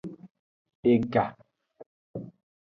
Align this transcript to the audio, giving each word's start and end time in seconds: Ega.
Ega. 0.93 1.25